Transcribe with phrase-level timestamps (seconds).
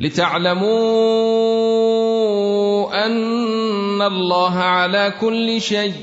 [0.00, 0.66] لتعلموا
[3.06, 5.94] أن الله على كل شيء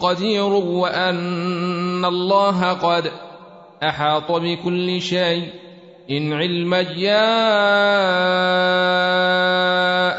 [0.00, 3.12] قدير وأن الله قد
[3.82, 5.48] أحاط بكل شيء.
[6.10, 7.32] إن علما يا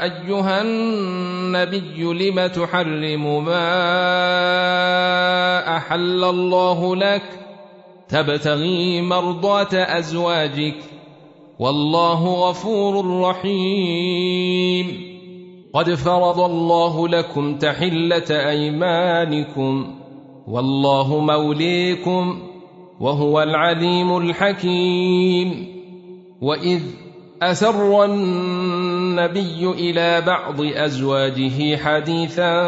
[0.04, 3.78] أيها النبي لم تحرم ما
[5.78, 7.24] أحل الله لك؟
[8.10, 10.93] تبتغي مرضاة أزواجك
[11.60, 15.14] والله غفور رحيم.
[15.74, 19.96] قد فرض الله لكم تحلة أيمانكم
[20.48, 22.40] والله موليكم
[23.00, 25.68] وهو العليم الحكيم.
[26.42, 26.82] وإذ
[27.42, 32.68] أسر النبي إلى بعض أزواجه حديثا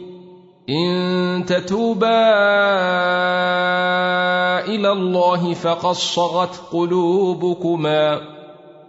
[0.69, 2.21] إن تتوبا
[4.65, 8.21] إلى الله فقد صغت قلوبكما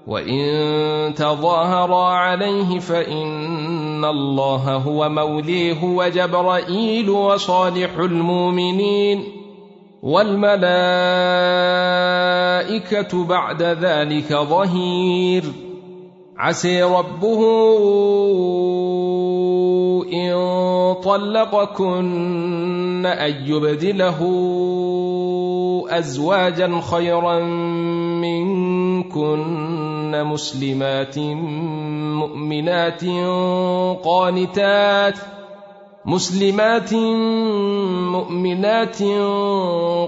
[0.07, 9.25] وإن تظاهرا عليه فإن الله هو موليه وجبرائيل وصالح المؤمنين
[10.03, 10.53] والملائكة
[13.25, 15.45] بعد ذلك ظهير.
[16.37, 17.41] عسي ربه
[20.13, 20.33] إن
[20.95, 22.63] طلقكن
[23.07, 24.19] أن يبدله
[25.91, 27.39] أزواجا خيرا
[28.21, 29.43] منكن
[30.25, 31.19] مسلمات
[32.19, 33.05] مؤمنات
[34.05, 35.19] قانتات
[36.05, 36.95] مسلمات
[38.13, 39.03] مؤمنات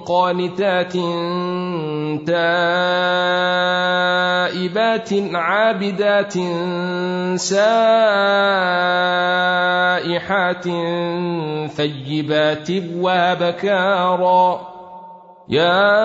[0.07, 0.97] قانتات
[2.19, 2.35] تائبات
[5.35, 6.33] عابدات
[7.41, 7.85] سائحات
[11.77, 14.61] ثيبات وابكارا.
[15.49, 16.05] يا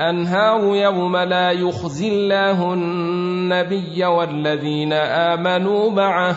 [0.00, 6.36] الأنهار يوم لا يخزي الله النبي والذين آمنوا معه.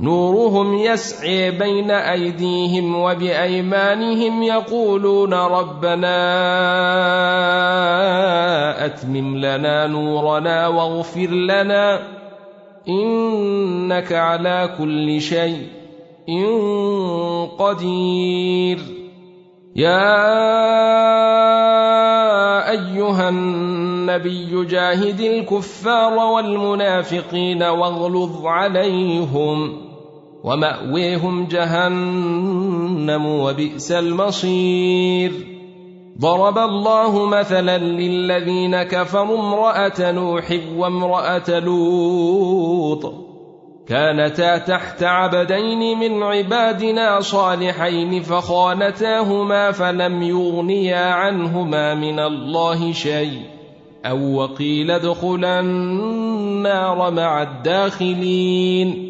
[0.00, 6.16] نورهم يسعي بين أيديهم وبأيمانهم يقولون ربنا
[8.86, 12.00] أتمم لنا نورنا واغفر لنا
[12.88, 15.66] إنك على كل شيء
[17.58, 18.78] قدير.
[19.76, 20.30] يا
[22.70, 29.76] أيها النبي جاهد الكفار والمنافقين واغلظ عليهم
[30.44, 35.32] ومأويهم جهنم وبئس المصير.
[36.20, 43.29] ضرب الله مثلا للذين كفروا امرأة نوح وامرأة لوط.
[43.90, 53.40] كانتا تحت عبدين من عبادنا صالحين فخانتاهما فلم يغنيا عنهما من الله شيء
[54.06, 59.09] أو وقيل ادخلا النار مع الداخلين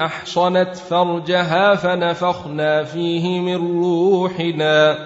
[0.00, 4.98] أحصنت فرجها فنفخنا فيه من روحنا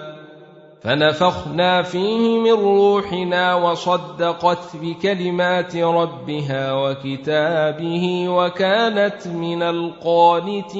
[0.82, 10.70] فنفخنا فيه من روحنا وصدقت بكلمات ربها وكتابه وكانت من القانتين.